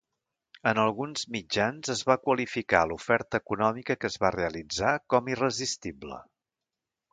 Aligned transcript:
En 0.69 0.77
alguns 0.83 1.25
mitjans 1.35 1.91
es 1.95 2.01
va 2.11 2.15
qualificar 2.23 2.81
l'oferta 2.93 3.41
econòmica 3.45 3.99
que 4.01 4.11
es 4.15 4.19
va 4.25 4.35
realitzar 4.39 4.97
com 5.15 5.33
irresistible. 5.37 6.19